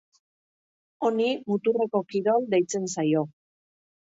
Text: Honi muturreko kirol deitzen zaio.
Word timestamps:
Honi 1.09 1.27
muturreko 1.51 2.01
kirol 2.15 2.49
deitzen 2.55 2.89
zaio. 2.97 3.23